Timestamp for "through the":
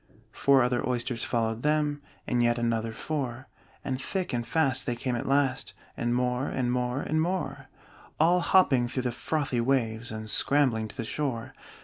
8.87-9.11